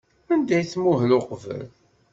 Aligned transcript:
Anda 0.33 0.53
ay 0.57 0.65
tmuhel 0.65 1.11
uqbel? 1.19 1.65